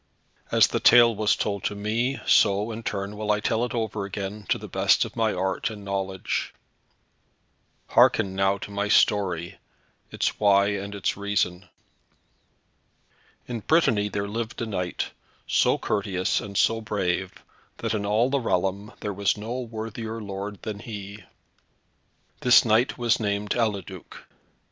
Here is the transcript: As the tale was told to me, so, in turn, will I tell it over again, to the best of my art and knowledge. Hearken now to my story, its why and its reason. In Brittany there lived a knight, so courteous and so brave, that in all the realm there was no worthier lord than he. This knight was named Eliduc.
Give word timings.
As 0.51 0.65
the 0.65 0.79
tale 0.79 1.13
was 1.15 1.35
told 1.35 1.63
to 1.65 1.75
me, 1.75 2.19
so, 2.25 2.71
in 2.71 2.81
turn, 2.81 3.15
will 3.17 3.31
I 3.31 3.39
tell 3.39 3.63
it 3.65 3.75
over 3.75 4.03
again, 4.03 4.47
to 4.49 4.57
the 4.57 4.67
best 4.67 5.05
of 5.05 5.15
my 5.15 5.31
art 5.31 5.69
and 5.69 5.85
knowledge. 5.85 6.55
Hearken 7.89 8.33
now 8.33 8.57
to 8.57 8.71
my 8.71 8.87
story, 8.87 9.59
its 10.09 10.39
why 10.39 10.69
and 10.69 10.95
its 10.95 11.15
reason. 11.17 11.69
In 13.47 13.59
Brittany 13.59 14.09
there 14.09 14.27
lived 14.27 14.59
a 14.63 14.65
knight, 14.65 15.11
so 15.45 15.77
courteous 15.77 16.39
and 16.41 16.57
so 16.57 16.81
brave, 16.81 17.31
that 17.77 17.93
in 17.93 18.03
all 18.03 18.31
the 18.31 18.39
realm 18.39 18.93
there 19.01 19.13
was 19.13 19.37
no 19.37 19.59
worthier 19.59 20.19
lord 20.19 20.63
than 20.63 20.79
he. 20.79 21.25
This 22.39 22.65
knight 22.65 22.97
was 22.97 23.19
named 23.19 23.51
Eliduc. 23.51 24.17